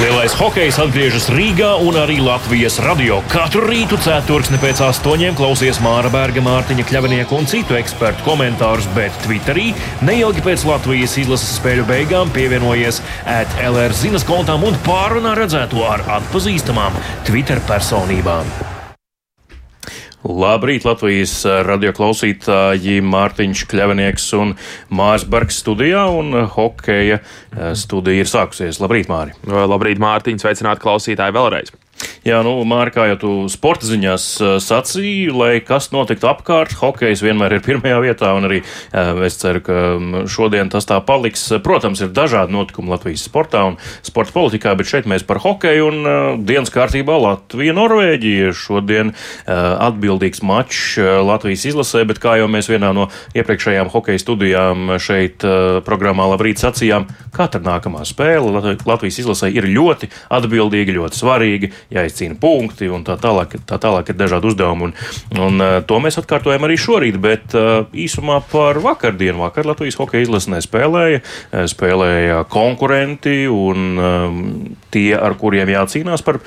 Lielais 0.00 0.32
hokejs 0.32 0.78
atgriežas 0.80 1.26
Rīgā 1.28 1.74
un 1.84 1.98
arī 2.00 2.22
Latvijas 2.24 2.78
radio. 2.80 3.18
Katru 3.28 3.66
rītu 3.68 3.98
ceturksni 4.00 4.56
pēc 4.62 4.80
astoņiem 4.86 5.36
klausies 5.36 5.76
Māra 5.84 6.08
Berga, 6.08 6.40
Mārtiņa 6.46 6.86
Kļavinieka 6.88 7.36
un 7.36 7.44
citu 7.50 7.76
ekspertu 7.76 8.24
komentārus, 8.24 8.88
bet 8.96 9.12
Twitterī 9.26 9.74
neilgi 10.08 10.46
pēc 10.48 10.64
Latvijas 10.70 11.18
izlases 11.20 11.52
spēļu 11.60 11.84
beigām 11.92 12.32
pievienojies 12.32 13.04
ētlR 13.28 13.92
zinas 14.00 14.24
kontām 14.24 14.64
un 14.64 14.80
pārunā 14.88 15.36
redzēto 15.36 15.84
ar 15.84 16.08
atpazīstamām 16.16 16.96
Twitter 17.28 17.60
personībām. 17.68 18.69
Labrīt, 20.20 20.84
Latvijas 20.84 21.32
radio 21.64 21.94
klausītāji, 21.96 22.98
Mārtiņš 23.00 23.62
Kļavinieks 23.70 24.26
un 24.36 24.52
Mārs 24.92 25.24
Bergs 25.24 25.62
studijā, 25.62 26.02
un 26.12 26.44
hokeja 26.56 27.22
studija 27.72 28.26
ir 28.26 28.28
sākusies. 28.28 28.82
Labrīt, 28.84 29.08
Māri! 29.08 29.32
Labrīt, 29.48 30.02
Mārtiņ! 30.02 30.42
Sveicināti 30.42 30.84
klausītāji 30.84 31.36
vēlreiz! 31.38 31.72
Jā, 32.24 32.42
nu, 32.44 32.52
Mārkā, 32.68 33.06
jau 33.08 33.16
tu 33.20 33.30
sporta 33.48 33.88
ziņās 33.88 34.24
sacīji, 34.60 35.30
lai 35.32 35.52
kas 35.64 35.88
notiktu 35.92 36.28
apkārt, 36.28 36.74
hokejs 36.76 37.22
vienmēr 37.24 37.56
ir 37.56 37.62
pirmajā 37.64 38.00
vietā, 38.04 38.32
un 38.36 38.44
arī 38.48 38.58
es 39.24 39.38
ceru, 39.40 39.62
ka 39.64 39.76
šodien 40.28 40.68
tas 40.72 40.84
tā 40.88 40.98
paliks. 41.04 41.46
Protams, 41.64 42.02
ir 42.04 42.12
dažādi 42.12 42.52
notikumi 42.52 42.92
Latvijas 42.92 43.24
sportā 43.24 43.62
un 43.70 43.78
sporta 44.04 44.34
politikā, 44.36 44.74
bet 44.76 44.90
šeit 44.90 45.08
mēs 45.08 45.24
par 45.28 45.40
hokeju 45.40 45.88
un 45.88 46.44
dienas 46.44 46.72
kārtībā 46.74 47.16
Latvija-Norvēģija. 47.24 48.52
Šodien 48.56 49.14
atbildīgs 49.48 50.44
mačs 50.44 50.98
Latvijas 51.00 51.64
izlasē, 51.72 52.04
bet 52.08 52.20
kā 52.20 52.36
jau 52.40 52.48
mēs 52.52 52.68
vienā 52.68 52.92
no 52.96 53.08
iepriekšējām 53.36 53.92
hokeja 53.96 54.20
studijām 54.20 54.96
šeit 55.00 55.44
programmā 55.88 56.28
Labrīt 56.34 56.60
sacījām, 56.60 57.08
katra 57.32 57.64
nākamā 57.64 58.04
spēle 58.08 58.76
Latvijas 58.84 59.22
izlasē 59.24 59.48
ir 59.56 59.68
ļoti 59.72 60.12
atbildīga, 60.36 60.98
ļoti 61.00 61.22
svarīga 61.24 61.72
jāizcīna 61.94 62.38
punkti 62.40 62.88
un 62.90 63.04
tā 63.06 63.16
tālāk, 63.20 63.56
tā 63.68 63.78
tālāk 63.82 64.12
ir 64.12 64.18
dažādi 64.18 64.50
uzdevumi. 64.50 64.88
Un, 64.88 64.94
un, 65.40 65.60
uh, 65.62 65.78
to 65.86 65.98
mēs 66.02 66.20
atkārtojam 66.20 66.66
arī 66.66 66.78
šorīt, 66.80 67.18
bet 67.22 67.56
uh, 67.58 67.88
īsumā 67.92 68.40
par 68.50 68.80
vakardienu. 68.84 69.42
Vakar 69.44 69.68
Latvijas 69.68 69.98
hokeja 70.00 70.26
izlase 70.26 70.52
nespēlēja, 70.54 71.22
uh, 71.22 71.66
spēlēja 71.70 72.42
konkurenti 72.50 73.44
un 73.50 73.98
tie, 74.92 75.10
ar 75.16 75.34
kuriem 75.38 75.70
jācīnās 75.70 76.22
par 76.26 76.40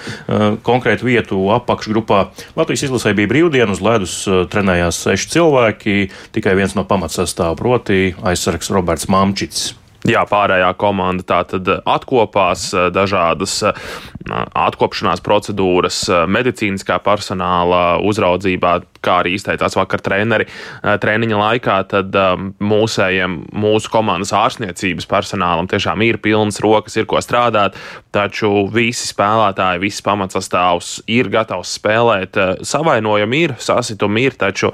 konkrētu 0.66 1.08
vietu 1.08 1.40
apakšgrupā. 1.56 2.24
Latvijas 2.58 2.88
izlasē 2.88 3.14
bija 3.18 3.32
brīvdiena, 3.32 3.72
uz 3.76 3.84
ledus 3.84 4.16
trenējās 4.52 5.04
seši 5.08 5.32
cilvēki, 5.36 6.00
tikai 6.36 6.58
viens 6.60 6.76
no 6.78 6.88
pamatsastāvā, 6.88 7.56
proti 7.60 8.14
aizsargs 8.24 8.74
Roberts 8.74 9.10
Mamčits. 9.12 9.72
Jā, 10.04 10.26
pārējā 10.28 10.68
komanda 10.76 11.24
tā 11.24 11.40
tad 11.48 11.70
atkopās 11.88 12.66
dažādas 12.92 13.62
atkopšanās 13.64 15.24
procedūras, 15.24 16.02
medicīniskā 16.28 16.98
personāla 17.06 18.02
uzraudzībā, 18.04 18.82
kā 19.04 19.20
arī 19.22 19.36
izteicās 19.38 19.78
vakar 19.78 20.02
treneri 20.04 20.48
treniņa 20.82 21.40
laikā, 21.40 21.78
tad 21.92 22.18
mūsējiem, 22.64 23.38
mūsu 23.64 23.92
komandas 23.94 24.34
ārstniecības 24.38 25.08
personālam 25.10 25.70
tiešām 25.72 26.04
ir 26.08 26.20
pilnas 26.24 26.62
rokas, 26.64 26.98
ir 27.00 27.08
ko 27.10 27.22
strādāt, 27.24 27.78
taču 28.16 28.66
visi 28.74 29.08
spēlētāji, 29.10 29.84
viss 29.84 30.06
pamatsastāvs 30.06 30.96
ir 31.12 31.32
gatavs 31.34 31.76
spēlēt. 31.80 32.40
Savainojumi 32.66 33.44
ir, 33.48 33.56
sasitumi 33.62 34.28
ir, 34.30 34.38
taču 34.40 34.74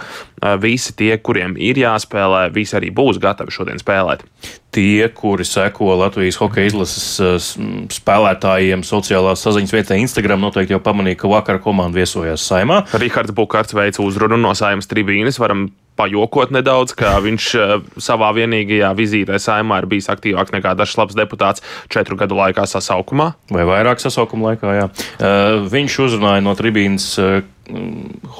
visi 0.61 0.95
tie, 0.99 1.15
kuriem 1.17 1.57
ir 1.59 1.81
jāspēlē, 1.81 2.47
visi 2.55 2.77
arī 2.79 2.93
būs 2.95 3.21
gatavi 3.21 3.55
šodien 3.55 3.81
spēlēt 3.81 4.25
tie, 4.71 5.09
kuri 5.09 5.45
seko 5.45 5.95
Latvijas 5.97 6.37
hokeja 6.39 6.69
izlases 6.69 7.55
spēlētājiem 7.93 8.83
sociālās 8.85 9.41
saziņas 9.41 9.73
vietā 9.73 9.97
Instagram, 9.97 10.43
noteikti 10.45 10.75
jau 10.75 10.81
pamanīja, 10.83 11.17
ka 11.23 11.31
vakar 11.31 11.61
komanda 11.63 11.97
viesojās 11.97 12.45
saimā. 12.45 12.83
Rihards 13.01 13.33
Bukārts 13.35 13.73
veica 13.73 14.03
uzrunu 14.19 14.49
no 14.49 14.55
saimas 14.57 14.89
tribīnes. 14.89 15.39
Varam 15.39 15.69
pajokot 15.99 16.53
nedaudz, 16.55 16.93
ka 16.95 17.17
viņš 17.23 17.45
savā 17.99 18.29
vienīgajā 18.37 18.93
vizītē 18.95 19.39
saimā 19.41 19.81
ir 19.81 19.87
bijis 19.91 20.07
aktīvāks 20.11 20.53
nekā 20.55 20.71
dažs 20.79 20.95
labs 20.99 21.17
deputāts 21.17 21.63
četru 21.91 22.15
gadu 22.19 22.37
laikā 22.39 22.63
sasaukumā. 22.69 23.33
Vai 23.51 23.65
vairāk 23.67 23.99
sasaukuma 23.99 24.53
laikā, 24.53 24.75
jā. 24.77 24.85
Viņš 25.71 25.97
uzrunāja 26.05 26.43
no 26.45 26.55
tribīnes 26.55 27.17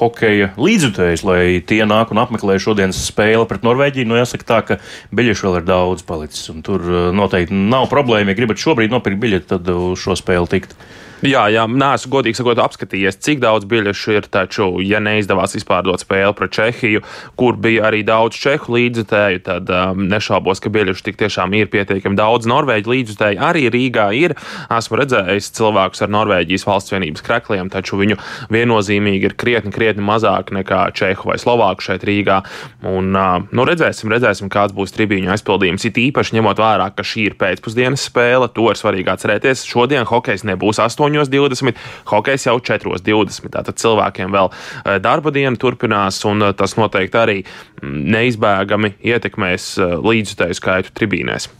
hokeja 0.00 0.48
līdzjutējus, 0.58 1.22
lai 1.28 1.42
tie 1.62 1.84
nāk 1.86 2.10
un 2.10 2.18
apmeklē 2.22 2.56
šodienas 2.58 2.98
spēli 3.10 3.44
pret 3.46 3.62
Norvēģiju. 3.66 4.08
Nu, 4.08 4.16
jāsaka 4.18 4.48
tā, 4.48 4.62
ka 4.66 4.80
biļešu 5.14 5.46
vēl 5.46 5.60
ir 5.60 5.68
daudz 5.68 6.02
palicis, 6.08 6.48
tur 6.66 7.12
noteikti 7.14 7.54
nav 7.54 7.86
problēma. 7.92 8.32
Ja 8.32 8.40
gribat 8.40 8.62
šobrīd 8.62 8.90
nopirkt 8.90 9.20
biļeti, 9.22 9.50
tad 9.52 9.68
uz 9.70 10.00
šo 10.02 10.16
spēli 10.18 10.50
tikt. 10.56 10.74
Jā, 11.20 11.42
jā, 11.52 11.66
neesmu 11.68 12.14
godīgi 12.14 12.38
sakot, 12.38 12.56
apskatījies, 12.64 13.18
cik 13.20 13.42
daudz 13.42 13.66
biļešu 13.68 14.14
ir. 14.14 14.26
Taču, 14.32 14.70
ja 14.80 15.02
neizdevās 15.04 15.52
izpārdot 15.58 16.00
spēli 16.00 16.32
pret 16.38 16.52
Čehiju, 16.56 17.02
kur 17.36 17.58
bija 17.60 17.90
arī 17.90 18.00
daudz 18.08 18.38
čehu 18.40 18.72
līdzutēju, 18.76 19.42
tad 19.44 19.68
um, 19.74 20.06
nešaubos, 20.08 20.62
ka 20.64 20.72
biļešu 20.72 21.04
tik 21.04 21.18
tiešām 21.20 21.52
ir 21.58 21.68
pietiekami 21.72 22.16
daudz. 22.16 22.48
Norvēģi 22.48 22.92
līdzutēji 22.92 23.40
arī 23.50 23.66
Rīgā 23.74 24.06
ir. 24.16 24.36
Esmu 24.72 25.00
redzējis 25.02 25.50
cilvēkus 25.58 26.06
ar 26.06 26.14
Norvēģijas 26.14 26.64
valsts 26.68 26.94
vienības 26.94 27.26
krekliem, 27.26 27.68
taču 27.74 28.00
viņu 28.00 28.16
viennozīmīgi 28.54 29.28
ir 29.28 29.36
krietni, 29.36 29.74
krietni 29.76 30.06
mazāk 30.06 30.54
nekā 30.56 30.86
Čehu 30.96 31.32
vai 31.32 31.36
Slovāku 31.42 31.84
šeit 31.84 32.06
Rīgā. 32.08 32.40
Un, 32.80 33.12
uh, 33.12 33.44
nu, 33.52 33.68
redzēsim, 33.68 34.08
redzēsim, 34.14 34.48
kāds 34.52 34.76
būs 34.76 34.96
tribīņu 34.96 35.34
aizpildījums. 35.36 35.84
It 35.90 36.00
īpaši 36.00 36.38
ņemot 36.38 36.64
vērā, 36.64 36.88
ka 36.96 37.04
šī 37.04 37.28
ir 37.28 37.38
pēcpusdienas 37.40 38.08
spēle, 38.08 38.48
to 38.56 38.70
ir 38.72 38.80
svarīgi 38.80 39.12
atcerēties. 39.18 39.68
Šodien 39.68 40.08
hokejs 40.08 40.48
nebūs 40.48 40.80
8. 40.80 41.09
8.20, 41.18 41.76
hokejs 42.10 42.46
jau 42.46 42.56
4.20. 42.60 43.50
Tātad 43.54 43.80
cilvēkiem 43.80 44.34
vēl 44.34 44.50
eh, 44.50 44.98
darba 45.02 45.32
diena 45.34 45.56
turpinās, 45.60 46.22
un 46.28 46.48
eh, 46.48 46.54
tas 46.56 46.76
noteikti 46.78 47.20
arī 47.20 47.38
mm, 47.42 47.96
neizbēgami 48.16 48.94
ietekmēs 49.12 49.72
eh, 49.78 49.96
līdzutēju 50.00 50.60
skaitu 50.60 50.94
tribīnēs. 50.96 51.50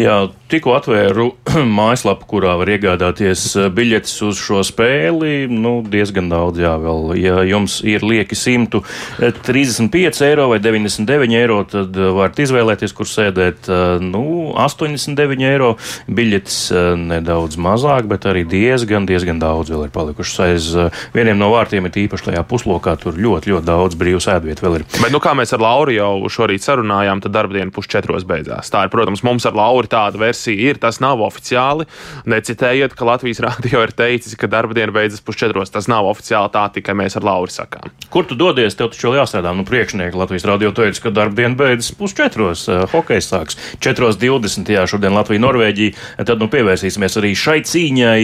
Jā, 0.00 0.30
tikko 0.48 0.72
atvēru 0.78 1.26
mājaslapu, 1.78 2.24
kurā 2.30 2.54
var 2.60 2.70
iegādāties 2.72 3.42
biļetes 3.74 4.14
uz 4.24 4.40
šo 4.40 4.62
spēli. 4.64 5.44
Nu, 5.50 5.82
diezgan 5.84 6.30
daudz, 6.32 6.62
jā, 6.62 6.72
vēl. 6.80 7.12
Ja 7.20 7.42
jums 7.44 7.80
ir 7.84 8.04
lieki 8.06 8.36
135 8.38 10.22
eiro 10.24 10.48
vai 10.52 10.60
99 10.64 11.36
eiro, 11.36 11.60
tad 11.68 11.96
varat 11.96 12.40
izvēlēties, 12.40 12.94
kur 12.96 13.10
sēdēt. 13.10 13.68
Nu, 14.04 14.24
89 14.56 15.44
eiro 15.50 15.74
biļetes 16.08 16.58
nedaudz 17.02 17.58
mazāk, 17.60 18.08
bet 18.08 18.24
arī 18.30 18.46
diezgan 18.48 18.97
diezgan, 19.06 19.28
diezgan 19.28 19.42
daudz 19.42 19.70
vēl 19.72 19.86
ir 19.86 19.92
palikušas 19.92 20.40
aiz 20.46 20.68
eh, 20.76 21.00
vieniem 21.14 21.38
no 21.38 21.50
vārtiem, 21.52 21.86
ir 21.86 21.98
īpaši 22.06 22.30
tajā 22.30 22.42
puslokā. 22.48 22.96
Tur 23.00 23.18
ļoti, 23.18 23.52
ļoti 23.52 23.66
daudz 23.66 23.98
brīvas 23.98 24.28
ēdvietu 24.32 24.64
vēl 24.64 24.78
ir. 24.78 24.84
Bet, 24.98 25.12
nu, 25.12 25.20
kā 25.22 25.34
mēs 25.36 25.52
ar 25.54 25.62
Lauru 25.62 25.94
jau 25.94 26.12
šorīt 26.32 26.64
sarunājām, 26.64 27.22
tad 27.24 27.34
darbdiena 27.34 27.72
pusčetros 27.74 28.26
beidzās. 28.28 28.70
Tā 28.72 28.86
ir, 28.86 28.92
protams, 28.92 29.24
mums 29.26 29.46
ar 29.48 29.56
Lauru 29.58 29.90
tāda 29.90 30.20
versija 30.20 30.70
ir. 30.70 30.80
Tas 30.80 31.00
nav 31.02 31.20
oficiāli. 31.24 31.88
Necitējiet, 32.28 32.94
ka 32.96 33.08
Latvijas 33.08 33.42
rādio 33.46 33.82
ir 33.84 33.94
teicis, 33.96 34.36
ka 34.38 34.50
darbdiena 34.50 34.94
beidzas 34.94 35.24
pusčetros. 35.24 35.72
Tas 35.74 35.90
nav 35.90 36.08
oficiāli 36.10 36.52
tā, 36.54 36.66
tikai 36.78 36.96
mēs 36.98 37.18
ar 37.18 37.26
Lauru 37.28 37.52
sakām. 37.52 37.92
Kur 38.12 38.28
tu 38.28 38.38
dodies? 38.38 38.78
Tev 38.78 38.92
taču 38.94 39.10
vēl 39.10 39.20
jāstrādā. 39.22 39.52
Nu, 39.56 39.66
priekšnieki 39.68 40.18
Latvijas 40.18 40.46
rādio 40.48 40.72
teica, 40.76 41.08
ka 41.08 41.14
darbdiena 41.20 41.58
beidzas 41.58 41.92
pusčetros. 41.98 42.64
Uh, 42.70 42.84
hokejs 42.92 43.30
sāks 43.32 43.58
4.20. 43.84 44.72
Jā, 44.72 44.86
šodien 44.88 45.16
Latvija-Norvēģija. 45.18 46.24
Tad 46.28 46.40
nu, 46.40 46.48
pievērsīsimies 46.52 47.18
arī 47.20 47.34
šai 47.38 47.60
cīņai. 47.68 48.22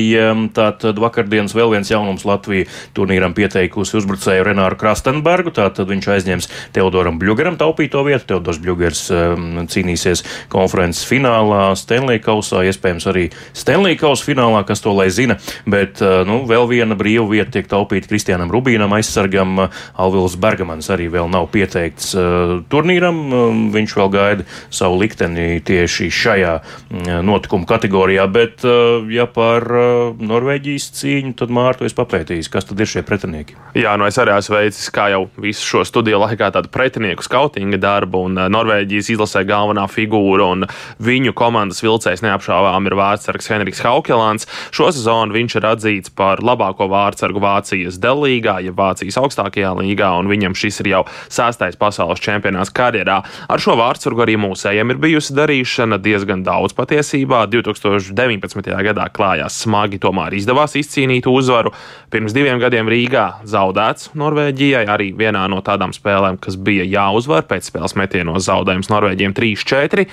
Tā 0.55 0.64
Tātad 0.65 0.97
vakardienas 1.03 1.53
vēl 1.57 1.75
viens 1.75 1.91
jaunums 1.91 2.25
Latvija 2.25 2.69
turnīram 2.97 3.35
pieteikusi 3.37 3.99
uzbrucēju 3.99 4.47
Renāru 4.47 4.79
Krastenbergu. 4.81 5.53
Tātad 5.55 5.91
viņš 5.91 6.09
aizņems 6.15 6.49
Teodoram 6.77 7.19
Bļugeram 7.21 7.59
taupīto 7.61 8.05
vietu. 8.07 8.31
Teodors 8.33 8.61
Bļugers 8.63 9.03
um, 9.13 9.45
cīnīsies 9.69 10.25
konferences 10.53 11.05
finālā, 11.09 11.75
Stanley 11.77 12.23
kausā, 12.25 12.63
iespējams 12.71 13.09
arī 13.11 13.27
Stanley 13.53 13.99
kausa 14.01 14.25
finālā, 14.31 14.63
kas 14.65 14.81
to 14.85 14.95
lai 14.97 15.11
zina. 15.13 15.37
Bet 15.69 16.01
uh, 16.05 16.23
nu, 16.29 16.41
vēl 16.49 16.69
viena 16.71 16.97
brīva 16.97 17.27
vieta 17.29 17.59
tiek 17.59 17.69
taupīta 17.69 18.09
Kristianam 18.09 18.53
Rubīnam, 18.55 18.95
aizsargam. 18.97 19.67
Alvils 20.01 20.39
Bergamans 20.41 20.89
arī 20.95 21.11
vēl 21.13 21.29
nav 21.33 21.51
pieteikts 21.53 22.15
uh, 22.17 22.57
turnīram. 22.73 23.21
Um, 23.29 23.63
viņš 23.75 23.97
vēl 24.01 24.13
gaida 24.15 24.49
savu 24.73 24.97
likteni 25.03 25.61
tieši 25.65 26.09
šajā 26.09 26.57
uh, 26.63 27.13
notikuma 27.27 27.69
kategorijā. 27.69 28.25
Bet, 28.33 28.65
uh, 28.65 29.05
ja 29.13 29.29
par 29.29 29.69
uh, 29.69 30.25
Norvēģiju 30.25 30.54
Norvēģijas 30.55 30.85
cīņu, 30.95 31.33
tad 31.35 31.51
Mārtu 31.51 31.83
es 31.83 31.95
papētīju, 31.99 32.45
kas 32.47 32.69
tad 32.69 32.79
ir 32.79 32.87
šie 32.87 33.01
pretinieki. 33.03 33.57
Jā, 33.75 33.97
nu 33.99 34.07
es 34.07 34.15
arī 34.23 34.37
esmu 34.39 34.55
veicis, 34.55 34.87
kā 34.95 35.09
jau 35.11 35.25
visu 35.43 35.65
šo 35.67 35.81
studiju 35.83 36.21
laikā, 36.23 36.53
tādu 36.55 36.71
pretinieku 36.71 37.25
skautinga 37.27 37.81
darbu, 37.83 38.21
un 38.29 38.39
Norvēģijas 38.55 39.11
izlasē 39.17 39.43
galvenā 39.49 39.89
figūra 39.91 40.47
un 40.55 40.63
viņu 41.03 41.35
komandas 41.35 41.83
vilcējs 41.83 42.23
neapšaubām 42.23 42.87
ir 42.87 42.95
vārdsargs 43.01 43.51
Henriks 43.51 43.83
Haukelāns. 43.83 44.47
Šo 44.71 44.93
sezonu 44.95 45.35
viņš 45.35 45.57
ir 45.59 45.67
atzīts 45.73 46.15
par 46.15 46.39
labāko 46.39 46.87
vārdsargu 46.93 47.43
Vācijas 47.43 47.99
delīgā, 47.99 48.61
ja 48.63 48.77
Vācijas 48.79 49.19
augstākajā 49.25 49.75
līgā, 49.81 50.13
un 50.21 50.31
viņam 50.31 50.55
šis 50.55 50.85
ir 50.85 50.93
jau 50.93 51.03
sastais 51.27 51.75
pasaules 51.75 52.23
čempionāts 52.23 52.71
karjerā. 52.71 53.19
Ar 53.51 53.67
šo 53.67 53.75
vārdsargu 53.83 54.23
arī 54.23 54.39
mūsējiem 54.47 54.95
ir 54.95 55.03
bijusi 55.03 55.35
darīšana 55.35 55.99
diezgan 55.99 56.47
daudz 56.47 56.79
patiesībā. 56.79 57.43
2019. 57.51 58.71
gadā 58.87 59.11
klājās 59.11 59.59
smagi, 59.67 59.99
tomēr 59.99 60.44
izdevās 60.45 60.77
izcīnīt 60.79 61.27
uzvaru. 61.31 61.73
Pirms 62.15 62.35
diviem 62.37 62.61
gadiem 62.63 62.87
Rīgā 62.91 63.25
zaudēts 63.49 64.13
Norvēģijai, 64.19 64.85
arī 64.87 65.11
vienā 65.17 65.47
no 65.51 65.59
tādām 65.65 65.91
spēlēm, 65.97 66.39
kas 66.43 66.55
bija 66.61 66.85
jāuzvar 66.87 67.47
pēc 67.49 67.71
spēles 67.73 67.97
metienos 67.99 68.47
zaudējums 68.47 68.91
Norvēģiem 68.93 69.35
3-4. 69.35 70.05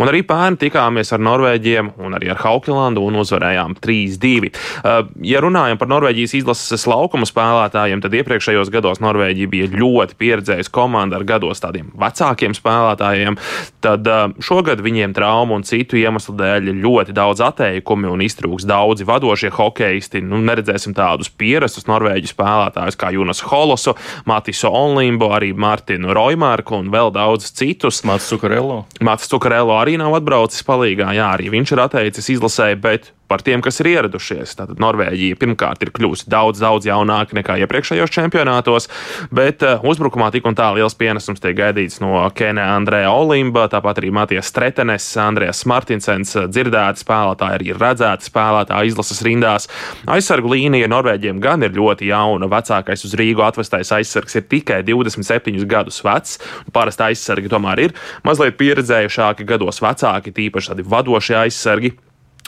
Un 0.00 0.10
arī 0.10 0.22
pērn 0.26 0.56
tikāmies 0.60 1.12
ar 1.12 1.20
Norvēģiem 1.26 1.92
un 2.00 2.16
arī 2.16 2.30
ar 2.32 2.40
Haukelandu 2.40 3.02
un 3.04 3.18
uzvarējām 3.20 3.76
3-2. 3.82 4.50
Uh, 4.50 5.10
ja 5.26 5.42
runājam 5.44 5.80
par 5.80 5.90
Norvēģijas 5.92 6.36
izlases 6.40 6.86
laukuma 6.88 7.28
spēlētājiem, 7.28 8.00
tad 8.04 8.16
iepriekšējos 8.20 8.72
gados 8.72 9.02
Norvēģija 9.04 9.52
bija 9.52 9.68
ļoti 9.74 10.16
pieredzējusi 10.20 10.72
komanda 10.72 11.18
ar 11.18 11.26
gados 11.28 11.60
tādiem 11.60 11.90
vecākiem 12.00 12.56
spēlētājiem. 12.56 13.36
Tad 13.84 14.08
uh, 14.08 14.32
šogad 14.40 14.80
viņiem 14.84 15.12
traumu 15.16 15.58
un 15.58 15.66
citu 15.68 16.00
iemeslu 16.00 16.38
dēļ 16.40 16.72
ļoti 16.80 17.16
daudz 17.16 17.44
atteikumi 17.50 18.08
un 18.08 18.24
iztrūks 18.24 18.68
daudzi 18.68 19.04
vadošie 19.08 19.52
hokeisti. 19.70 20.22
Nu, 20.24 20.40
neredzēsim 20.44 20.94
tādus 20.96 21.30
pierastus 21.30 21.86
norvēģu 21.90 22.32
spēlētājus 22.34 22.98
kā 23.00 23.12
Junas 23.14 23.42
Holosu, 23.46 23.94
Matiso 24.28 24.72
Onlimbo, 24.74 25.30
arī 25.36 25.52
Martinu 25.54 26.14
Roimārku 26.16 26.76
un 26.80 26.90
vēl 26.92 27.14
daudz 27.14 27.52
citus. 27.54 28.02
Mats 28.08 28.28
Cukarello. 28.32 28.84
Mats 29.04 29.30
Cukarello 29.30 29.78
arī 29.78 29.96
nav 30.00 30.18
atbraucis 30.18 30.66
palīgā, 30.66 31.14
jā, 31.16 31.30
arī 31.38 31.50
viņš 31.54 31.74
ir 31.74 31.84
atteicis 31.86 32.32
izlasē, 32.36 32.72
bet 32.80 33.12
par 33.30 33.44
tiem, 33.46 33.62
kas 33.62 33.78
ir 33.82 33.92
ieradušies. 33.92 34.56
Tātad 34.58 34.80
Norvēģija 34.82 35.38
pirmkārt 35.40 35.84
ir 35.86 35.92
kļuvusi 35.94 36.26
daudz, 36.30 36.60
daudz 36.62 36.88
jaunāka 36.88 37.36
nekā 37.38 37.60
iepriekšējos 37.62 38.10
čempionātos, 38.14 38.88
bet 39.34 39.62
uh, 39.66 39.78
uzbrukumā 39.86 40.32
tik 40.34 40.48
un 40.50 40.58
tā 40.58 40.72
liels 40.74 40.96
pienesums 40.98 41.42
tiek 41.42 41.54
gaidīts 41.58 42.00
no 42.02 42.24
Kenē 42.34 42.64
Andrēja 42.74 43.12
Olimba, 43.14 43.68
tāpat 43.70 44.02
arī 44.02 44.10
Matijas 44.14 44.50
Stretenes, 44.50 45.06
Andrēs 45.22 45.62
Martinsens, 45.70 46.34
dzirdēti 46.50 47.04
spēlētāji, 47.04 47.58
arī 47.60 47.76
redzēti 47.78 48.26
spēlētāji 48.30 48.90
izlases 48.90 49.22
rindās. 49.26 49.70
Aizsargu 50.10 50.50
līnija 50.50 50.90
Norvēģiem 50.90 51.40
gan 51.42 51.62
ir 51.66 51.76
ļoti 51.76 52.10
jauna. 52.10 52.50
Vecākais 52.50 53.06
uz 53.06 53.14
Rīgu 53.20 53.44
atvestais 53.46 53.94
aizsargs 53.94 54.38
ir 54.40 54.46
tikai 54.50 54.82
27 54.86 55.64
gadus 55.70 56.02
vecs. 56.04 56.38
Parasti 56.74 57.10
aizsargi 57.10 57.52
tomēr 57.52 57.86
ir 57.86 57.96
mazliet 58.26 58.58
pieredzējušāki, 58.60 59.48
gados 59.48 59.82
vecāki, 59.84 60.34
tīpaši 60.36 60.74
tādi 60.74 60.88
vadošie 60.90 61.42
aizsargi. 61.44 61.94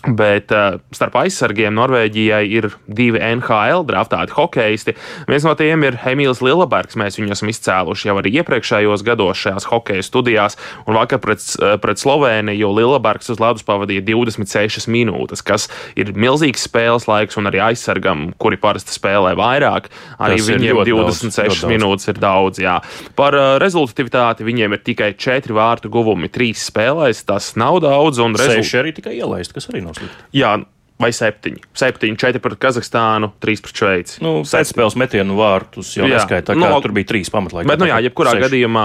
Bet 0.02 0.50
uh, 0.50 0.80
starp 0.90 1.14
aizsargiem 1.20 1.76
Norvēģijai 1.78 2.42
ir 2.50 2.66
divi 2.90 3.20
NHL 3.22 3.84
draftāti 3.86 4.34
hokeisti. 4.34 4.96
Viens 5.28 5.46
no 5.46 5.54
tiem 5.58 5.84
ir 5.86 5.98
Emīls 6.10 6.42
Lielbergs. 6.42 6.98
Mēs 6.98 7.20
viņu 7.20 7.36
esam 7.36 7.52
izcēluši 7.52 8.10
jau 8.10 8.16
arī 8.18 8.32
iepriekšējos 8.40 9.04
gados 9.06 9.38
šajās 9.44 9.68
hokeja 9.70 10.02
studijās. 10.02 10.58
Un 10.90 10.98
vakar 10.98 11.22
pret, 11.22 11.44
pret 11.84 12.02
Sloveniju 12.02 12.72
Lielbergs 12.74 13.30
uz 13.30 13.38
ledus 13.42 13.62
pavadīja 13.68 14.02
26 14.08 14.88
minūtes, 14.90 15.44
kas 15.46 15.68
ir 15.94 16.10
milzīgs 16.18 16.66
spēles 16.66 17.06
laiks, 17.06 17.38
un 17.38 17.46
arī 17.52 17.62
aizsargam, 17.70 18.32
kuri 18.42 18.58
parasti 18.58 18.96
spēlē 18.96 19.36
vairāk, 19.38 19.86
arī 20.18 20.40
Tas 20.40 20.50
viņiem 20.50 20.82
26 20.82 21.38
daudz, 21.38 21.64
minūtes 21.70 22.10
ir 22.10 22.18
daudz. 22.18 22.58
Jā. 22.62 22.80
Par 23.18 23.38
uh, 23.38 23.54
rezultatīvitāti 23.62 24.46
viņiem 24.50 24.74
ir 24.74 24.82
tikai 24.82 25.12
4 25.14 25.54
vārtu 25.54 25.92
guvumi 25.94 26.30
3 26.32 26.58
spēlēs. 26.58 27.22
Tas 27.28 27.52
nav 27.60 27.78
daudz. 27.86 28.18
Un 28.22 28.34
rezult... 28.38 28.66
arī 28.82 28.94
tikai 28.96 29.14
ielaist, 29.20 29.54
kas 29.54 29.70
arī 29.70 29.84
nav 29.84 29.91
slikti. 29.98 30.28
Jā, 30.40 30.56
vai 31.02 31.10
septiņi. 31.14 31.62
Septiņi, 31.78 32.16
četri 32.20 32.40
pret 32.42 32.58
Kazahstānu, 32.62 33.32
trīs 33.42 33.62
pret 33.64 33.78
Šveici. 33.80 34.18
Nu, 34.22 34.32
Pēcspēles 34.46 34.96
metienu 35.00 35.36
vārtus 35.38 35.90
jau 35.96 36.06
neskaita. 36.06 36.54
No, 36.58 36.70
tur 36.84 36.94
bija 36.94 37.08
trīs 37.10 37.30
pamatlaiki. 37.32 37.68
Bet, 37.70 37.80
nu 37.82 37.88
jā, 37.90 37.98
jebkurā 38.06 38.34
seši. 38.36 38.44
gadījumā 38.46 38.84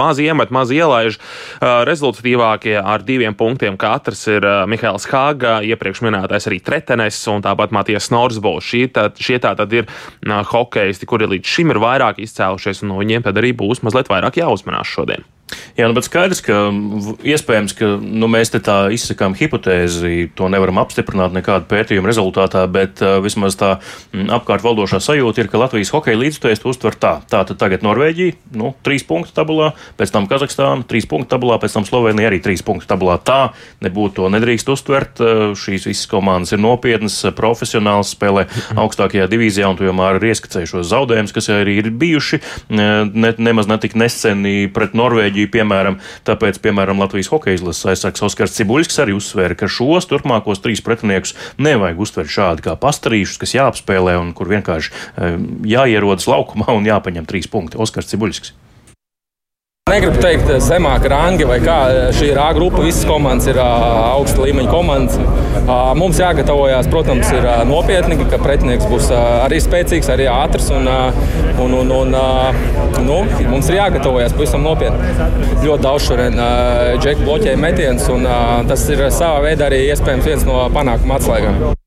maz 0.00 0.20
iemet, 0.22 0.50
maz 0.54 0.72
ielaiž. 0.74 1.20
Rezultatīvākie 1.90 2.74
ar 2.80 3.04
diviem 3.06 3.36
punktiem 3.38 3.78
katrs 3.80 4.26
ir 4.32 4.46
Mihails 4.70 5.06
Hāga, 5.10 5.60
iepriekš 5.66 6.02
minētais 6.06 6.48
arī 6.50 6.60
Tretenes 6.64 7.20
un 7.30 7.44
tāpat 7.44 7.74
Matijas 7.76 8.10
Norsbols. 8.14 8.66
Šie, 8.66 8.88
tā, 8.94 9.10
šie 9.14 9.38
tā 9.44 9.54
tad 9.58 9.74
ir 9.76 9.86
hokeisti, 10.24 11.06
kuri 11.10 11.30
līdz 11.36 11.54
šim 11.54 11.74
ir 11.74 11.82
vairāk 11.84 12.18
izcēlušies, 12.24 12.82
un 12.82 12.94
no 12.94 12.98
viņiem 13.02 13.28
tad 13.28 13.38
arī 13.38 13.54
būs 13.56 13.84
mazliet 13.86 14.10
vairāk 14.10 14.42
jāuzmanās 14.42 14.90
šodien. 14.90 15.28
Jā, 15.76 15.88
nu, 15.90 15.94
bet 15.96 16.06
skaidrs, 16.06 16.40
ka 16.44 16.56
iespējams, 17.26 17.74
ka 17.76 17.88
nu, 18.00 18.28
mēs 18.30 18.52
te 18.54 18.60
tā 18.64 18.76
izsakām 18.94 19.34
hipotēzi, 19.36 20.30
to 20.38 20.48
nevaram 20.52 20.78
apstiprināt 20.80 21.34
nekādu 21.34 21.66
pētījumu 21.70 22.08
rezultātā, 22.08 22.62
bet 22.70 23.02
uh, 23.02 23.18
vismaz 23.22 23.58
tā 23.60 23.74
m, 24.14 24.28
apkārt 24.34 24.64
valdošā 24.64 25.02
sajūta 25.04 25.42
ir, 25.42 25.50
ka 25.52 25.60
Latvijas 25.60 25.92
hokeja 25.94 26.20
līdzstājs 26.20 26.62
to 26.62 26.70
uztver 26.70 26.96
tā. 26.96 27.16
Tā 27.30 27.42
tad 27.48 27.58
tagad 27.60 27.84
Norvēģija, 27.84 28.38
nu, 28.56 28.72
trīs 28.86 29.04
punktu 29.06 29.34
tabulā, 29.36 29.72
pēc 29.98 30.14
tam 30.14 30.28
Kazahstāna, 30.30 30.86
trīs 30.88 31.08
punktu 31.10 31.34
tabulā, 31.34 31.58
pēc 31.62 31.76
tam 31.76 31.88
Slovenija 31.88 32.30
arī 32.30 32.40
trīs 32.44 32.64
punktu 32.64 32.88
tabulā. 32.88 33.18
Tā 33.20 33.52
nebūtu 33.84 34.22
to 34.22 34.30
nedrīkst 34.32 34.70
uztvert. 34.72 35.20
Šīs 35.58 35.88
visas 35.90 36.08
komandas 36.08 36.54
ir 36.54 36.62
nopietnas, 36.62 37.18
profesionāls, 37.36 38.14
spēlē 38.14 38.46
augstākajā 38.78 39.26
divīzijā, 39.32 39.68
un 39.68 39.98
māri 39.98 40.22
ir 40.22 40.30
ieskicējušos 40.32 40.88
zaudējumus, 40.92 41.34
kas 41.34 41.50
arī 41.52 41.80
ir 41.82 41.90
bijuši 41.90 42.40
ne, 42.74 43.34
nemaz 43.42 43.68
netik 43.70 43.98
neseni 43.98 44.70
pret 44.72 44.94
Norvēģiju. 44.96 45.33
Norvēģiju, 45.34 45.50
piemēram. 45.50 45.98
Tāpēc, 46.24 46.60
piemēram, 46.62 47.00
Latvijas 47.02 47.30
hokeja 47.32 47.58
izlases 47.58 47.88
aizsargs 47.90 48.22
Oskars 48.22 48.54
Cibuļskis 48.54 49.00
arī 49.02 49.16
uzsvēra, 49.18 49.56
ka 49.58 49.66
šos 49.66 50.06
turpmākos 50.06 50.62
trīs 50.62 50.82
pretiniekus 50.84 51.34
nevajag 51.58 51.98
uztvert 51.98 52.30
šādi 52.30 52.66
kā 52.68 52.76
pastarīšus, 52.78 53.40
kas 53.42 53.56
jāapspēlē 53.56 54.16
un 54.20 54.32
kur 54.36 54.50
vienkārši 54.52 54.92
eh, 54.94 55.38
jāierodas 55.74 56.28
laukumā 56.30 56.70
un 56.70 56.86
jāpaņem 56.86 57.26
trīs 57.26 57.50
punkti. 57.50 57.80
Oskars 57.80 58.12
Cibuļskis. 58.14 58.54
Negribu 59.84 60.16
teikt, 60.16 60.48
eh, 60.48 60.62
zemāka 60.64 61.10
rangi 61.12 61.44
vai 61.44 61.58
kā. 61.60 61.74
Eh, 61.92 62.12
šī 62.16 62.30
ir 62.30 62.38
A 62.40 62.46
grupa, 62.56 62.80
visas 62.82 63.04
komandas 63.04 63.46
ir 63.46 63.58
augsta 63.60 64.40
līmeņa 64.40 64.70
komandas. 64.72 65.18
Mums 66.00 66.18
jāgatavojas, 66.18 66.88
protams, 66.88 67.30
ir 67.36 67.44
nopietni, 67.68 68.16
ka 68.30 68.38
pretinieks 68.38 68.88
būs 68.88 69.10
arī 69.44 69.60
spēcīgs, 69.60 70.08
arī 70.08 70.26
ātrs. 70.32 70.70
Un, 70.72 70.88
un, 70.88 71.78
un, 71.82 71.92
un, 72.00 72.16
nu, 73.06 73.20
mums 73.52 73.68
ir 73.68 73.76
jāgatavojas 73.76 74.32
pavisam 74.32 74.64
nopietni. 74.64 75.14
Ļoti 75.62 75.80
daudz 75.86 76.08
šodien 76.08 76.42
džeku 76.98 77.28
bloķēja 77.28 77.60
metienus, 77.68 78.08
un 78.08 78.24
tas 78.66 78.88
ir 78.88 79.06
savā 79.10 79.44
veidā 79.50 79.68
arī 79.68 79.86
iespējams 79.92 80.32
viens 80.32 80.44
no 80.48 80.64
panākuma 80.72 81.20
atslēgām. 81.20 81.83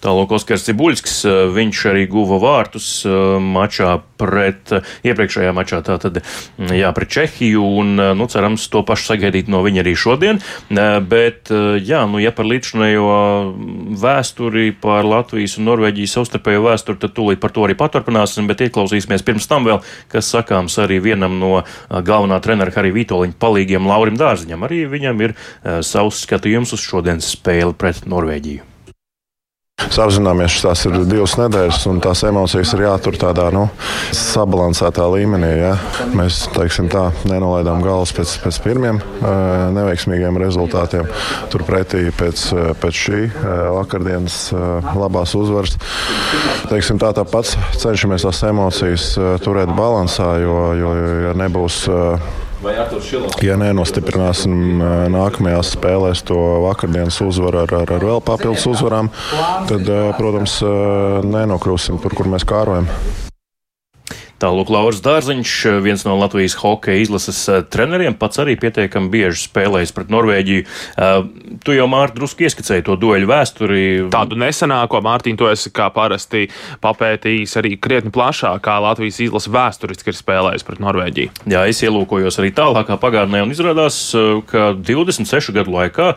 Tālāk 0.00 0.30
Oskars 0.32 0.64
Cibuļskis, 0.64 1.16
eh, 1.28 1.38
viņš 1.52 1.80
arī 1.90 2.06
guva 2.08 2.38
vārtus 2.40 2.88
eh, 3.04 3.12
mačā 3.36 3.98
pret, 4.20 4.72
eh, 4.72 4.86
iepriekšējā 5.04 5.52
mačā 5.52 5.82
tātad, 5.84 6.22
mm, 6.56 6.72
jā, 6.72 6.88
pret 6.96 7.10
Čehiju, 7.12 7.64
un, 7.82 8.00
nu, 8.16 8.28
cerams, 8.30 8.64
to 8.72 8.80
pašu 8.86 9.10
sagaidīt 9.12 9.50
no 9.52 9.60
viņa 9.64 9.82
arī 9.82 9.92
šodien. 9.98 10.38
Bet, 10.70 11.50
jā, 11.50 12.00
nu, 12.08 12.20
ja 12.22 12.30
par 12.32 12.46
līdzinējo 12.46 13.08
vēsturi, 14.00 14.70
par 14.80 15.08
Latvijas 15.08 15.56
un 15.58 15.66
Norvēģijas 15.66 16.14
savstarpējo 16.16 16.62
vēsturi, 16.68 17.00
tad 17.02 17.14
tūlīt 17.16 17.42
par 17.42 17.52
to 17.56 17.66
arī 17.66 17.74
paturpināsim, 17.78 18.46
bet 18.48 18.62
ieklausīsimies 18.64 19.26
pirms 19.26 19.50
tam 19.50 19.66
vēl, 19.66 19.82
kas 20.12 20.30
sakāms 20.30 20.78
arī 20.84 21.00
vienam 21.02 21.40
no 21.42 21.52
galvenā 21.90 22.40
trenera 22.44 22.74
Harija 22.76 22.96
Vitoļņa 23.00 23.38
palīgiem 23.42 23.90
Laurim 23.90 24.18
Dārziņam. 24.20 24.68
Arī 24.68 24.84
viņam 24.94 25.26
ir 25.26 25.36
savs 25.82 26.24
skatījums 26.24 26.76
uz 26.76 26.86
šodienas 26.86 27.34
spēli 27.34 27.74
pret 27.76 28.06
Norvēģiju. 28.06 28.69
Apzināmies, 30.00 30.58
ka 30.60 30.70
tās 30.70 30.84
ir 30.88 30.96
divas 31.08 31.34
nedēļas, 31.40 31.84
un 31.90 32.00
tās 32.04 32.22
emocijas 32.28 32.72
ir 32.76 32.84
jātur 32.86 33.16
tādā 33.20 33.48
nu, 33.54 33.66
sabalansētā 34.16 35.04
līmenī. 35.12 35.50
Ja? 35.60 35.72
Mēs 36.16 36.42
tā, 36.54 37.06
nenolaidām 37.28 37.82
galvas 37.84 38.12
pēc, 38.16 38.36
pēc 38.44 38.60
pirmiem 38.64 39.00
neveiksmīgiem 39.76 40.38
rezultātiem. 40.40 41.08
Turpretī 41.52 42.06
pēc, 42.16 42.46
pēc 42.80 43.00
šī 43.04 43.22
vakardienas 43.76 44.38
labās 44.96 45.34
uzvaras. 45.38 45.76
Teiksim, 46.70 47.00
tā 47.02 47.12
tāpat 47.16 47.56
cenšamies 47.80 48.28
tās 48.28 48.44
emocijas 48.48 49.10
turēt 49.44 49.72
balansā, 49.76 50.36
jo, 50.44 50.60
jo 50.78 50.94
ja 51.26 51.34
nebūs 51.38 51.84
Ja 53.44 53.56
nenostiprinās 53.60 54.44
nākamajās 54.48 55.72
spēlēs 55.76 56.24
to 56.28 56.36
vakardienas 56.66 57.20
uzvaru 57.24 57.64
ar, 57.64 57.74
ar, 57.82 57.96
ar 57.96 58.06
vēl 58.12 58.22
papildus 58.24 58.68
uzvarām, 58.70 59.10
tad, 59.70 59.88
protams, 60.20 60.60
nenokļūsim 61.24 62.00
tur, 62.04 62.16
kur 62.20 62.32
mēs 62.32 62.48
kārojam. 62.48 62.88
Tālāk 64.40 64.70
Lauris 64.72 65.02
Dārziņš, 65.04 65.54
viens 65.84 66.02
no 66.06 66.14
Latvijas 66.16 66.54
hokeja 66.62 67.02
izlases 67.02 67.42
treneriem, 67.68 68.14
pats 68.16 68.40
arī 68.40 68.54
pietiekami 68.60 69.10
bieži 69.12 69.42
spēlējis 69.44 69.92
pret 69.92 70.08
Norvēģiju. 70.14 70.62
Tu 71.60 71.74
jau, 71.76 71.86
Mārtiņ, 71.92 72.16
drusku 72.16 72.46
ieskicēji 72.46 72.86
to 72.86 72.96
dueļu 73.00 73.28
vēsturi. 73.28 73.82
Tādu 74.14 74.38
nesenāko, 74.40 75.02
Mārtiņ, 75.04 75.36
to 75.36 75.50
esi 75.52 75.72
kā 75.76 75.90
parasti 75.92 76.46
papētījis 76.80 77.56
arī 77.60 77.74
krietni 77.76 78.12
plašāk, 78.14 78.62
kā 78.64 78.78
Latvijas 78.80 79.20
izlase 79.26 79.52
vēsturiski 79.52 80.08
ir 80.08 80.16
spēlējusi 80.16 80.68
pret 80.70 80.80
Norvēģiju. 80.86 81.34
Jā, 81.52 81.66
es 81.68 81.82
ielūkojos 81.84 82.40
arī 82.40 82.54
tālākā 82.56 82.96
pagātnē 83.02 83.44
un 83.44 83.52
izrādās, 83.52 83.98
ka 84.48 84.70
26 84.78 85.52
gadu 85.58 85.76
laikā, 85.76 86.08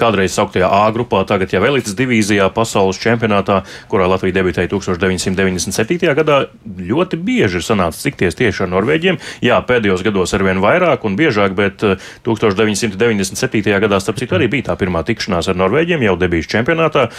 kādreiz 0.00 0.32
sauktajā 0.40 0.72
A 0.72 0.88
grupā, 0.96 1.20
tagad 1.28 1.52
jau 1.52 1.60
elites 1.68 1.98
divīzijā 2.00 2.48
pasaules 2.56 3.00
čempionātā, 3.04 3.60
kurā 3.92 4.08
Latvija 4.08 4.40
debitēja 4.40 4.72
1997. 4.72 6.16
gadā, 6.16 6.40
ļoti 6.64 7.20
bieži 7.26 7.60
ir 7.60 7.66
sanācis 7.66 8.06
tikties 8.06 8.38
tieši 8.38 8.66
ar 8.66 8.72
Norvēģiem. 8.74 9.20
Jā, 9.44 9.60
pēdējos 9.68 10.04
gados 10.06 10.34
arvien 10.36 10.62
vairāk 10.64 11.06
un 11.08 11.18
biežāk, 11.18 11.56
bet 11.58 11.84
1997. 12.26 13.64
Eh, 13.66 13.80
gadā, 13.82 14.00
starp 14.02 14.20
citu, 14.22 14.38
arī 14.38 14.50
bija 14.52 14.70
tā 14.70 14.80
pirmā 14.80 15.04
tikšanās 15.06 15.50
ar 15.52 15.58
Norvēģiem 15.64 16.06
jau 16.08 16.18
debijas 16.20 16.52
čempionātā. 16.52 17.10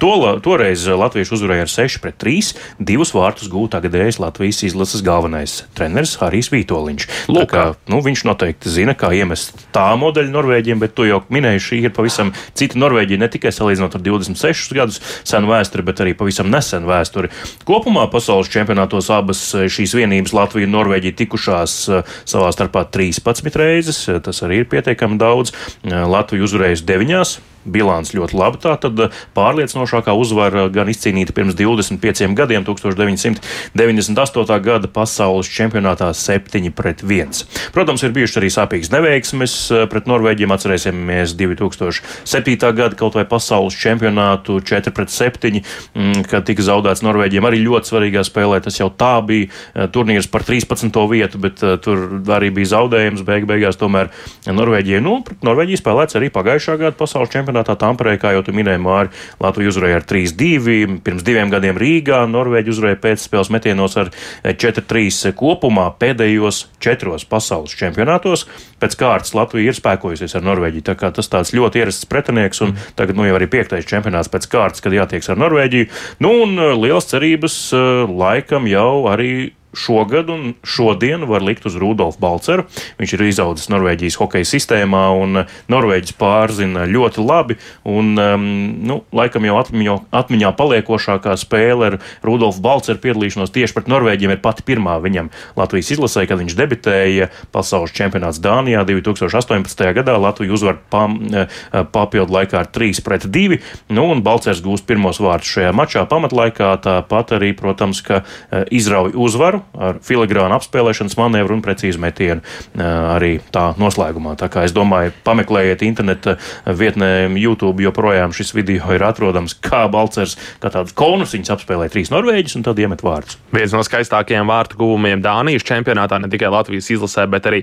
To, 0.00 0.14
toreiz 0.40 0.86
Latvieši 0.88 1.34
uzvarēja 1.36 1.66
ar 1.66 1.70
6 1.70 2.00
pret 2.00 2.16
3, 2.22 2.54
divus 2.88 3.10
vārtus 3.12 3.50
gūta 3.52 3.82
gadējais 3.84 4.16
Latvijas 4.22 4.62
izlases 4.64 5.02
galvenais 5.04 5.58
treneris 5.76 6.14
Harijs 6.22 6.48
Vītoliņš. 6.54 7.06
Lūk, 7.28 7.50
kā, 7.52 7.64
nu, 7.92 8.00
viņš 8.06 8.22
noteikti 8.24 8.72
zina, 8.72 8.94
kā 8.96 9.10
iemest 9.12 9.66
tā 9.74 9.90
modeļa 10.00 10.32
Norvēģiem, 10.32 10.80
bet 10.80 10.94
tu 10.96 11.04
jau 11.04 11.20
minēji, 11.28 11.64
šī 11.66 11.82
ir 11.84 11.94
pavisam 11.96 12.32
cita 12.56 12.80
Norvēģija, 12.80 13.20
ne 13.20 13.28
tikai 13.34 13.52
salīdzinot 13.52 13.98
ar 13.98 14.04
26 14.08 14.72
gadus 14.80 15.02
senu 15.20 15.52
vēsturi, 15.52 15.84
bet 15.90 16.00
arī 16.00 16.16
pavisam 16.16 16.48
nesenu 16.48 16.88
vēsturi. 16.88 17.28
Kopumā 17.68 18.08
pasaules 18.08 18.48
čempionātos 18.56 19.12
abas 19.12 19.44
šīs 19.52 19.98
vienības 20.00 20.32
Latvija 20.32 20.70
un 20.70 20.76
Norvēģija 20.78 21.20
tikušās 21.20 21.78
eh, 21.92 22.16
savā 22.24 22.48
starpā 22.56 22.88
13 22.88 23.60
reizes, 23.60 24.06
tas 24.24 24.44
arī 24.48 24.64
ir 24.64 24.72
pietiekami 24.72 25.20
daudz. 25.20 25.52
Eh, 25.84 25.92
Latvija 26.08 26.48
uzvarējusi 26.48 26.88
deviņās 26.88 27.38
bilants 27.64 28.14
ļoti 28.16 28.36
laba. 28.36 28.58
Tā 28.60 28.74
tad 28.80 28.98
eh, 29.00 29.10
pārliecinošākā 29.36 30.14
uzvara 30.16 30.68
gan 30.72 30.88
izcīnīta 30.90 31.34
pirms 31.36 31.54
25 31.58 32.34
gadiem, 32.38 32.64
1998. 32.66 34.60
gada 34.64 34.88
pasaules 34.90 35.50
čempionātā 35.50 36.10
7 36.16 36.70
pret 36.76 37.04
1. 37.04 37.44
Protams, 37.74 38.02
ir 38.04 38.14
bijušas 38.16 38.40
arī 38.40 38.50
sāpīgas 38.52 38.92
neveiksmes 38.94 39.56
eh, 39.70 39.86
pret 39.90 40.08
Norvēģiem. 40.10 40.50
Atcerēsimies 40.50 41.34
2007. 41.38 42.72
gada 42.76 42.94
kaut 42.98 43.14
vai 43.18 43.26
pasaules 43.28 43.76
čempionātu 43.78 44.60
4 44.64 44.94
pret 44.96 45.12
7, 45.12 45.60
mm, 45.94 46.24
kad 46.30 46.48
tika 46.48 46.62
zaudēts 46.66 47.04
Norvēģiem 47.06 47.44
arī 47.46 47.58
ļoti 47.64 47.92
svarīgā 47.92 48.22
spēlē. 48.26 48.56
Tas 48.64 48.80
jau 48.80 48.90
tā 48.90 49.14
bija 49.26 49.46
eh, 49.48 49.52
turnīrs 49.92 50.28
par 50.32 50.42
13. 50.48 50.88
vietu, 51.10 51.36
bet 51.40 51.56
tur 51.84 51.96
arī 52.32 52.50
bija 52.54 52.72
zaudējums 52.74 53.22
beig 53.26 53.44
beigās 53.48 53.78
tomēr 53.80 54.10
Norvēģijai. 54.46 55.00
Nu, 55.04 55.20
Norvēģija 55.46 55.80
spēlēts 55.80 56.16
arī 56.18 56.28
pagājušā 56.32 56.76
gada 56.80 56.96
pasaules 56.98 57.30
čempionātā 57.32 57.49
čempionātā 57.50 57.76
Tamperē, 57.78 58.16
kā 58.20 58.32
jau 58.34 58.42
tu 58.46 58.54
minēji, 58.54 58.80
Māri, 58.80 59.10
Latvija 59.40 59.70
uzvarēja 59.70 60.00
ar 60.00 60.06
3-2, 60.06 61.00
pirms 61.04 61.24
diviem 61.26 61.50
gadiem 61.50 61.78
Rīgā, 61.78 62.22
Norvēģija 62.30 62.74
uzvarēja 62.74 63.00
pēcspēles 63.02 63.50
metienos 63.50 63.96
ar 63.98 64.10
4-3 64.44 65.34
kopumā 65.36 65.90
pēdējos 66.00 66.68
četros 66.80 67.26
pasaules 67.28 67.74
čempionātos. 67.74 68.46
Pēc 68.80 68.96
kārtas 68.96 69.34
Latvija 69.34 69.72
ir 69.72 69.78
spēkojusies 69.78 70.36
ar 70.38 70.46
Norvēģiju, 70.46 70.86
tā 70.86 70.96
kā 70.96 71.10
tas 71.14 71.28
tāds 71.30 71.54
ļoti 71.56 71.82
ierasts 71.82 72.08
pretinieks, 72.10 72.62
un 72.64 72.76
tagad 72.96 73.18
nu 73.18 73.26
jau 73.28 73.36
arī 73.38 73.50
piektais 73.50 73.88
čempionāts 73.88 74.30
pēc 74.32 74.48
kārtas, 74.50 74.84
kad 74.84 74.94
jātieks 74.94 75.30
ar 75.32 75.40
Norvēģiju. 75.40 75.90
Nu, 76.24 76.34
un 76.46 76.56
uh, 76.58 76.74
liels 76.78 77.10
cerības 77.10 77.62
laikam 78.10 78.68
jau 78.70 79.08
arī 79.10 79.50
šogad 79.72 80.30
un 80.30 80.54
šodien 80.66 81.24
var 81.30 81.42
likt 81.42 81.66
uz 81.66 81.76
Rudolfu 81.78 82.20
Balceru. 82.20 82.66
Viņš 82.98 83.14
ir 83.14 83.24
izaudzis 83.28 83.70
Norvēģijas 83.70 84.18
hokeja 84.20 84.48
sistēmā 84.48 85.02
un 85.20 85.44
Norvēģis 85.70 86.16
pārzina 86.18 86.86
ļoti 86.90 87.24
labi. 87.24 87.56
Un, 87.88 88.12
um, 88.18 88.46
nu, 88.86 89.00
laikam 89.14 89.46
jau 89.46 89.58
atmiņo, 89.60 89.96
atmiņā 90.20 90.52
paliekošākā 90.58 91.36
spēle 91.40 91.92
ar 91.92 91.98
Rudolfu 92.26 92.62
Balceru 92.64 93.02
piedalīšanos 93.04 93.54
tieši 93.54 93.76
pret 93.76 93.90
Norvēģiem 93.90 94.34
ir 94.34 94.42
pati 94.42 94.66
pirmā 94.66 94.98
viņam 95.02 95.30
Latvijas 95.58 95.92
izlasē, 95.94 96.26
kad 96.28 96.42
viņš 96.42 96.56
debitēja 96.58 97.30
pasaules 97.54 97.94
čempionāts 97.96 98.42
Dānijā 98.42 98.82
2018. 98.88 99.86
gadā. 100.00 100.18
Latvija 100.20 100.54
uzvar 100.56 100.80
pam, 100.90 101.18
eh, 101.30 101.60
papildu 101.92 102.34
laikā 102.34 102.64
ar 102.64 102.70
3 102.74 103.04
pret 103.06 103.26
2. 103.30 103.60
Nu, 103.88 104.10
un 104.10 104.22
Balcers 104.26 104.62
gūst 104.64 104.86
pirmos 104.86 105.22
vārdus 105.22 105.54
šajā 105.54 105.72
mačā 105.76 106.06
pamatlaikā. 106.10 106.74
Tāpat 106.80 107.36
arī, 107.38 107.54
protams, 107.56 108.02
ka 108.02 108.22
eh, 108.50 108.64
izrauj 108.70 109.14
uzvaru 109.14 109.59
ar 109.78 110.00
filigrānu 110.04 110.56
apspēlēšanas 110.56 111.16
manevru 111.18 111.56
un 111.56 111.62
precīzu 111.64 112.00
metienu 112.02 112.40
arī 112.80 113.36
tā 113.52 113.70
noslēgumā. 113.80 114.36
Tā 114.40 114.48
kā 114.52 114.64
es 114.66 114.74
domāju, 114.76 115.12
pameklējiet 115.26 115.84
interneta 115.86 116.36
vietnē 116.66 117.28
YouTube, 117.38 117.82
joprojām 117.84 118.34
šis 118.36 118.54
video 118.56 118.94
ir 118.94 119.04
atrodams, 119.06 119.54
kā 119.60 119.84
Balcers, 119.92 120.36
kā 120.62 120.72
tāds 120.72 120.94
konusiņš 120.96 121.52
apspēlē 121.56 121.90
trīs 121.92 122.12
norvēģis 122.12 122.56
un 122.58 122.66
tad 122.66 122.80
iemet 122.80 123.04
vārdus. 123.04 123.38
Viens 123.54 123.74
no 123.76 123.82
skaistākajiem 123.86 124.48
vārtu 124.50 124.80
guvumiem 124.80 125.22
Dānijas 125.24 125.66
čempionātā, 125.66 126.18
ne 126.22 126.30
tikai 126.32 126.50
Latvijas 126.52 126.90
izlasē, 126.94 127.26
bet 127.30 127.48
arī 127.50 127.62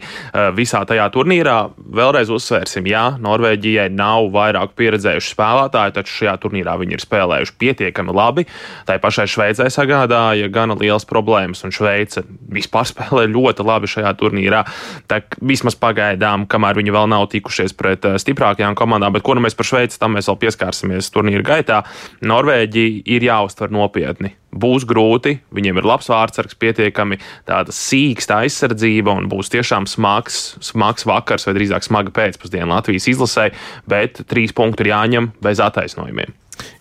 visā 0.58 0.84
tajā 0.88 1.08
turnīrā. 1.14 1.58
Vēlreiz 1.98 2.32
uzsvērsim, 2.34 2.88
jā, 2.92 3.06
Norvēģijai 3.24 3.90
nav 3.94 4.30
vairāk 4.36 4.76
pieredzējuši 4.78 5.34
spēlētāji, 5.34 5.96
taču 5.98 6.18
šajā 6.22 6.36
turnīrā 6.44 6.78
viņi 6.78 6.98
ir 6.98 7.04
spēlējuši 7.04 7.58
pietiekami 7.60 8.16
labi. 8.16 8.46
Tā 8.88 9.00
pašai 9.02 9.28
Šveicē 9.32 9.70
sagādāja 9.74 10.52
gana 10.54 10.78
liels 10.78 11.08
problēmas, 11.08 11.64
un 11.66 11.72
Šveicē 11.74 11.87
Šveice 11.88 12.24
vispār 12.52 12.88
spēlē 12.90 13.28
ļoti 13.32 13.66
labi 13.66 13.90
šajā 13.90 14.12
turnīrā. 14.20 14.64
Tā 15.08 15.22
vismaz 15.40 15.78
pagaidām, 15.80 16.48
kamēr 16.50 16.80
viņi 16.82 16.96
vēl 16.96 17.08
nav 17.12 17.28
tikušies 17.32 17.76
pret 17.78 18.06
eh, 18.08 18.18
stiprākajām 18.20 18.76
komandām, 18.78 19.16
bet 19.16 19.24
ko 19.26 19.38
nu 19.38 19.46
mēs 19.46 19.56
par 19.58 19.70
Šveici 19.70 20.00
tam 20.02 20.18
mēs 20.18 20.28
vēl 20.28 20.42
pieskārsimies 20.44 21.12
turnīra 21.14 21.46
gaitā. 21.48 21.84
Norvēģija 22.28 23.06
ir 23.16 23.28
jāuztver 23.30 23.72
nopietni 23.74 24.36
būs 24.58 24.88
grūti. 24.88 25.38
Viņiem 25.54 25.80
ir 25.80 25.88
labs 25.88 26.10
vārdsargs, 26.10 26.58
pietiekami 26.60 27.20
tāda 27.48 27.76
sīksta 27.76 28.42
aizsardzība 28.46 29.14
un 29.20 29.30
būs 29.32 29.52
tiešām 29.54 29.86
smags, 29.90 30.58
smags 30.64 31.06
vakars 31.08 31.48
vai 31.48 31.56
drīzāk 31.60 31.86
smaga 31.86 32.16
pēcpusdiena 32.16 32.72
Latvijas 32.72 33.10
izlasē, 33.12 33.52
bet 33.90 34.24
trīs 34.32 34.56
punkti 34.56 34.88
ir 34.88 34.94
jāņem 34.96 35.32
bez 35.44 35.62
attaisnojumiem. 35.64 36.34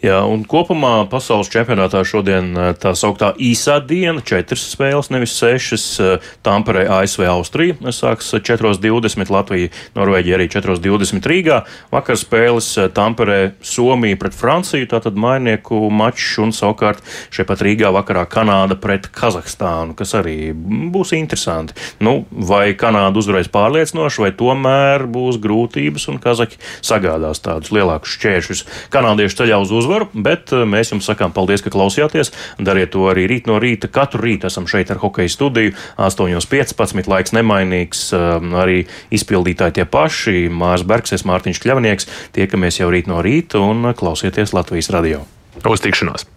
Jā, 0.04 0.18
un 0.28 0.42
kopumā 0.44 1.06
pasaules 1.08 1.48
čempionātā 1.48 2.02
šodien 2.04 2.50
eh, 2.52 2.72
tā 2.76 2.92
sauktā 2.92 3.30
īsā 3.40 3.78
diena, 3.80 4.20
četras 4.20 4.66
spēles, 4.74 5.08
nevis 5.08 5.32
sešas. 5.38 5.86
Eh, 6.04 6.26
Tamperē 6.44 6.84
ASV 6.98 7.24
Austrija 7.30 7.92
sāks 7.96 8.28
4.20, 8.36 9.32
Latvija, 9.32 9.70
Norvēģija 9.96 10.36
arī 10.36 10.48
4.20 10.52 11.28
Rīgā. 11.32 11.62
Vakar 11.94 12.20
spēles 12.20 12.68
eh, 12.76 12.90
Tamperē 12.92 13.38
Somija 13.64 14.18
pret 14.20 14.36
Franciju, 14.36 14.88
tātad 14.90 15.16
mainieku 15.16 15.86
mačs 15.88 16.34
un 16.44 16.52
savukārt 16.52 17.00
šeit 17.32 17.48
pat 17.48 17.64
Rīgā 17.64 17.88
vakarā 17.96 18.26
Kanāda 18.28 18.76
pret 18.76 19.08
Kazahstānu, 19.16 19.96
kas 19.96 20.12
arī 20.20 20.52
būs 20.52 21.14
interesanti. 21.16 21.72
Nu, 22.04 22.18
vai 22.28 22.74
Kanāda 22.76 23.16
uzvarēs 23.22 23.48
pārliecinoši, 23.54 24.26
vai 24.26 24.32
tomēr 24.36 25.08
būs 25.08 25.40
grūtības 25.40 26.10
un 26.12 26.20
Kazaki 26.20 26.60
sagādās 26.84 27.40
tādus 27.40 27.72
lielākus 27.72 28.18
šķēršļus. 28.18 28.64
Kanādieši 28.92 29.40
ceļā 29.40 29.64
uz 29.64 29.72
uzvaru, 29.72 29.85
bet 30.14 30.52
eh, 30.54 30.64
mēs 30.68 30.92
jums 30.92 31.08
sakām 31.08 31.34
paldies, 31.36 31.64
ka 31.64 31.72
klausījāties. 31.74 32.32
Dariet 32.62 32.92
to 32.94 33.06
arī 33.10 33.26
rīt 33.30 33.50
no 33.50 33.60
rīta. 33.62 33.90
Katru 33.92 34.24
rītu 34.26 34.50
esam 34.50 34.68
šeit 34.70 34.92
ar 34.94 35.00
hokeja 35.02 35.32
studiju. 35.32 35.74
8.15. 35.96 37.10
laiks 37.12 37.34
nemainīgs, 37.36 38.06
eh, 38.16 38.28
arī 38.62 38.78
izpildītāji 39.14 39.80
tie 39.80 39.88
paši. 39.88 40.46
Mārs 40.52 40.86
Bergs, 40.86 41.16
Mārtiņš 41.26 41.62
Kļavnieks. 41.64 42.10
Tiekamies 42.36 42.80
jau 42.82 42.92
rīt 42.92 43.10
no 43.10 43.22
rīta 43.24 43.62
un 43.62 43.92
klausieties 43.96 44.54
Latvijas 44.56 44.92
radio. 44.94 45.24
Uz 45.64 45.80
tikšanos! 45.82 46.35